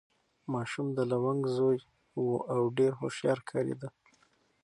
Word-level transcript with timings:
ماشوم 0.53 0.87
د 0.97 0.99
لونګ 1.11 1.41
زوی 1.57 1.79
و 2.23 2.25
او 2.53 2.61
ډېر 2.77 2.91
هوښیار 2.99 3.39
ښکارېده. 3.43 3.89